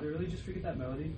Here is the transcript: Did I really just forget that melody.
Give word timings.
Did 0.00 0.08
I 0.08 0.12
really 0.12 0.26
just 0.26 0.42
forget 0.42 0.62
that 0.64 0.78
melody. 0.78 1.12